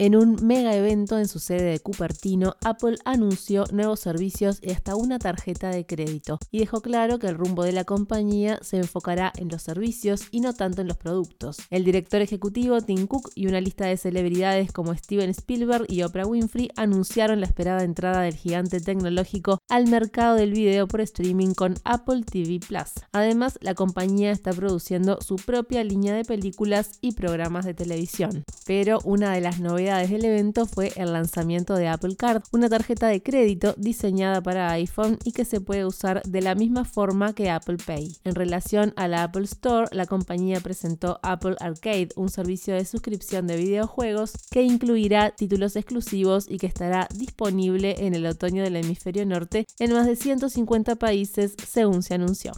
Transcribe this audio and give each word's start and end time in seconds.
En 0.00 0.14
un 0.14 0.46
mega 0.46 0.76
evento 0.76 1.18
en 1.18 1.26
su 1.26 1.40
sede 1.40 1.72
de 1.72 1.80
Cupertino, 1.80 2.54
Apple 2.64 2.98
anunció 3.04 3.64
nuevos 3.72 3.98
servicios 3.98 4.60
y 4.62 4.70
hasta 4.70 4.94
una 4.94 5.18
tarjeta 5.18 5.70
de 5.70 5.86
crédito 5.86 6.38
y 6.52 6.60
dejó 6.60 6.82
claro 6.82 7.18
que 7.18 7.26
el 7.26 7.34
rumbo 7.34 7.64
de 7.64 7.72
la 7.72 7.82
compañía 7.82 8.60
se 8.62 8.76
enfocará 8.76 9.32
en 9.34 9.48
los 9.48 9.62
servicios 9.62 10.28
y 10.30 10.38
no 10.38 10.52
tanto 10.52 10.82
en 10.82 10.86
los 10.86 10.98
productos. 10.98 11.56
El 11.70 11.84
director 11.84 12.22
ejecutivo 12.22 12.80
Tim 12.80 13.08
Cook 13.08 13.32
y 13.34 13.48
una 13.48 13.60
lista 13.60 13.86
de 13.86 13.96
celebridades 13.96 14.70
como 14.70 14.94
Steven 14.94 15.30
Spielberg 15.30 15.86
y 15.88 16.04
Oprah 16.04 16.28
Winfrey 16.28 16.70
anunciaron 16.76 17.40
la 17.40 17.46
esperada 17.46 17.82
entrada 17.82 18.20
del 18.20 18.36
gigante 18.36 18.80
tecnológico 18.80 19.58
al 19.68 19.88
mercado 19.88 20.36
del 20.36 20.52
video 20.52 20.86
por 20.86 21.00
streaming 21.00 21.54
con 21.54 21.74
Apple 21.82 22.22
TV 22.22 22.60
Plus. 22.60 23.04
Además, 23.10 23.58
la 23.62 23.74
compañía 23.74 24.30
está 24.30 24.52
produciendo 24.52 25.20
su 25.22 25.34
propia 25.34 25.82
línea 25.82 26.14
de 26.14 26.24
películas 26.24 26.98
y 27.00 27.14
programas 27.14 27.64
de 27.64 27.74
televisión. 27.74 28.44
Pero 28.64 29.00
una 29.02 29.32
de 29.32 29.40
las 29.40 29.58
novedades 29.58 29.87
del 29.96 30.24
evento 30.24 30.66
fue 30.66 30.92
el 30.96 31.14
lanzamiento 31.14 31.74
de 31.74 31.88
Apple 31.88 32.16
Card, 32.16 32.42
una 32.52 32.68
tarjeta 32.68 33.08
de 33.08 33.22
crédito 33.22 33.74
diseñada 33.78 34.42
para 34.42 34.70
iPhone 34.72 35.18
y 35.24 35.32
que 35.32 35.46
se 35.46 35.62
puede 35.62 35.86
usar 35.86 36.22
de 36.24 36.42
la 36.42 36.54
misma 36.54 36.84
forma 36.84 37.32
que 37.32 37.48
Apple 37.48 37.78
Pay. 37.84 38.18
En 38.24 38.34
relación 38.34 38.92
a 38.96 39.08
la 39.08 39.22
Apple 39.22 39.44
Store, 39.44 39.88
la 39.90 40.04
compañía 40.04 40.60
presentó 40.60 41.18
Apple 41.22 41.56
Arcade, 41.58 42.10
un 42.16 42.28
servicio 42.28 42.74
de 42.74 42.84
suscripción 42.84 43.46
de 43.46 43.56
videojuegos 43.56 44.32
que 44.50 44.62
incluirá 44.62 45.30
títulos 45.30 45.74
exclusivos 45.74 46.46
y 46.48 46.58
que 46.58 46.66
estará 46.66 47.08
disponible 47.14 48.06
en 48.06 48.14
el 48.14 48.26
otoño 48.26 48.62
del 48.62 48.76
hemisferio 48.76 49.24
norte 49.24 49.66
en 49.78 49.94
más 49.94 50.06
de 50.06 50.16
150 50.16 50.96
países, 50.96 51.54
según 51.66 52.02
se 52.02 52.14
anunció. 52.14 52.52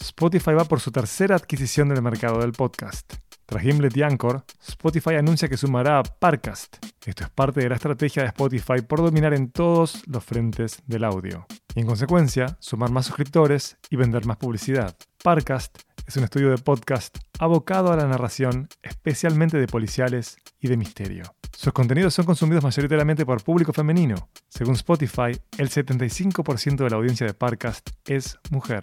Spotify 0.00 0.52
va 0.52 0.64
por 0.64 0.78
su 0.78 0.92
tercera 0.92 1.34
adquisición 1.34 1.88
del 1.88 2.02
mercado 2.02 2.38
del 2.38 2.52
podcast. 2.52 3.27
Tras 3.48 3.62
Gimlet 3.62 3.96
y 3.96 4.02
Anchor, 4.02 4.44
Spotify 4.60 5.14
anuncia 5.14 5.48
que 5.48 5.56
sumará 5.56 6.00
a 6.00 6.02
Parcast. 6.02 6.76
Esto 7.06 7.24
es 7.24 7.30
parte 7.30 7.60
de 7.60 7.70
la 7.70 7.76
estrategia 7.76 8.22
de 8.22 8.28
Spotify 8.28 8.82
por 8.86 9.00
dominar 9.00 9.32
en 9.32 9.50
todos 9.50 10.06
los 10.06 10.22
frentes 10.22 10.82
del 10.86 11.02
audio. 11.02 11.46
Y 11.74 11.80
en 11.80 11.86
consecuencia, 11.86 12.58
sumar 12.60 12.90
más 12.90 13.06
suscriptores 13.06 13.78
y 13.88 13.96
vender 13.96 14.26
más 14.26 14.36
publicidad. 14.36 14.94
Parcast 15.24 15.78
es 16.06 16.14
un 16.18 16.24
estudio 16.24 16.50
de 16.50 16.58
podcast 16.58 17.16
abocado 17.38 17.90
a 17.90 17.96
la 17.96 18.06
narración, 18.06 18.68
especialmente 18.82 19.56
de 19.56 19.66
policiales 19.66 20.36
y 20.60 20.68
de 20.68 20.76
misterio. 20.76 21.22
Sus 21.56 21.72
contenidos 21.72 22.12
son 22.12 22.26
consumidos 22.26 22.64
mayoritariamente 22.64 23.24
por 23.24 23.42
público 23.42 23.72
femenino. 23.72 24.28
Según 24.50 24.74
Spotify, 24.74 25.40
el 25.56 25.70
75% 25.70 26.84
de 26.84 26.90
la 26.90 26.96
audiencia 26.96 27.26
de 27.26 27.32
Parcast 27.32 27.88
es 28.04 28.38
mujer. 28.50 28.82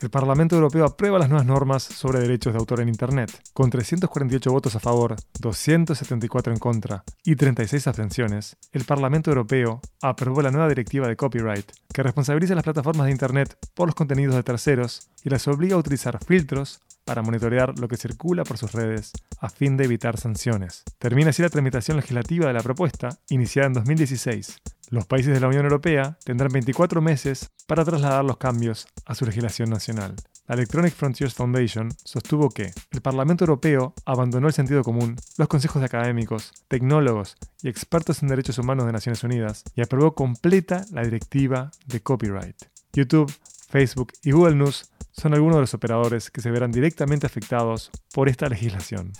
El 0.00 0.10
Parlamento 0.10 0.56
Europeo 0.56 0.84
aprueba 0.84 1.18
las 1.18 1.28
nuevas 1.28 1.46
normas 1.46 1.82
sobre 1.82 2.18
derechos 2.18 2.52
de 2.52 2.58
autor 2.58 2.80
en 2.80 2.88
Internet. 2.88 3.30
Con 3.52 3.70
348 3.70 4.50
votos 4.50 4.74
a 4.74 4.80
favor, 4.80 5.16
274 5.38 6.52
en 6.52 6.58
contra 6.58 7.04
y 7.24 7.36
36 7.36 7.86
abstenciones, 7.86 8.56
el 8.72 8.84
Parlamento 8.84 9.30
Europeo 9.30 9.80
aprobó 10.02 10.42
la 10.42 10.50
nueva 10.50 10.68
directiva 10.68 11.06
de 11.06 11.16
copyright, 11.16 11.70
que 11.92 12.02
responsabiliza 12.02 12.54
a 12.54 12.56
las 12.56 12.64
plataformas 12.64 13.06
de 13.06 13.12
Internet 13.12 13.56
por 13.74 13.88
los 13.88 13.94
contenidos 13.94 14.34
de 14.34 14.42
terceros 14.42 15.08
y 15.22 15.30
las 15.30 15.46
obliga 15.46 15.76
a 15.76 15.78
utilizar 15.78 16.18
filtros 16.22 16.80
para 17.04 17.22
monitorear 17.22 17.78
lo 17.78 17.88
que 17.88 17.96
circula 17.96 18.44
por 18.44 18.58
sus 18.58 18.72
redes 18.72 19.12
a 19.38 19.48
fin 19.48 19.76
de 19.76 19.84
evitar 19.84 20.18
sanciones. 20.18 20.82
Termina 20.98 21.30
así 21.30 21.42
la 21.42 21.50
tramitación 21.50 21.98
legislativa 21.98 22.46
de 22.46 22.52
la 22.52 22.62
propuesta, 22.62 23.18
iniciada 23.28 23.68
en 23.68 23.74
2016. 23.74 24.60
Los 24.90 25.06
países 25.06 25.32
de 25.32 25.40
la 25.40 25.48
Unión 25.48 25.64
Europea 25.64 26.18
tendrán 26.24 26.52
24 26.52 27.00
meses 27.00 27.50
para 27.66 27.84
trasladar 27.84 28.24
los 28.24 28.36
cambios 28.36 28.86
a 29.06 29.14
su 29.14 29.24
legislación 29.24 29.70
nacional. 29.70 30.14
La 30.46 30.56
Electronic 30.56 30.92
Frontiers 30.92 31.34
Foundation 31.34 31.88
sostuvo 32.04 32.50
que 32.50 32.72
el 32.90 33.00
Parlamento 33.00 33.44
Europeo 33.44 33.94
abandonó 34.04 34.46
el 34.46 34.52
sentido 34.52 34.82
común, 34.82 35.16
los 35.38 35.48
consejos 35.48 35.80
de 35.80 35.86
académicos, 35.86 36.52
tecnólogos 36.68 37.36
y 37.62 37.68
expertos 37.68 38.22
en 38.22 38.28
derechos 38.28 38.58
humanos 38.58 38.84
de 38.84 38.92
Naciones 38.92 39.24
Unidas 39.24 39.64
y 39.74 39.80
aprobó 39.80 40.14
completa 40.14 40.84
la 40.92 41.02
directiva 41.02 41.70
de 41.86 42.00
copyright. 42.00 42.56
YouTube, 42.92 43.32
Facebook 43.70 44.12
y 44.22 44.32
Google 44.32 44.56
News 44.56 44.90
son 45.12 45.32
algunos 45.32 45.56
de 45.56 45.62
los 45.62 45.74
operadores 45.74 46.30
que 46.30 46.42
se 46.42 46.50
verán 46.50 46.72
directamente 46.72 47.26
afectados 47.26 47.90
por 48.12 48.28
esta 48.28 48.48
legislación. 48.48 49.12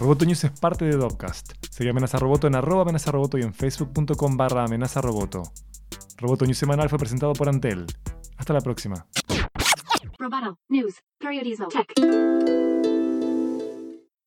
Roboto 0.00 0.24
News 0.24 0.44
es 0.44 0.52
parte 0.52 0.84
de 0.84 0.96
Dopcast. 0.96 1.54
Sigue 1.70 1.90
Amenaza 1.90 2.18
Roboto 2.18 2.46
en 2.46 2.54
arroba 2.54 2.82
amenaza 2.82 3.10
roboto 3.10 3.36
y 3.36 3.42
en 3.42 3.52
facebook.com 3.52 4.36
barra 4.36 4.64
amenaza 4.64 5.00
roboto. 5.00 5.42
News 6.46 6.58
semanal 6.58 6.88
fue 6.88 6.98
presentado 6.98 7.32
por 7.32 7.48
Antel. 7.48 7.84
Hasta 8.36 8.52
la 8.52 8.60
próxima. 8.60 9.06
Roboto. 10.18 10.58
News. 10.68 11.02